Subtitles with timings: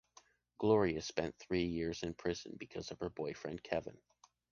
[0.57, 3.99] Gloria spent three years in prison because of her boyfriend, Kevin.